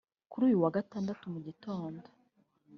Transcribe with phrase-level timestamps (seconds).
[0.31, 2.05] Kuri uyu wa Gatandatu mu gitondo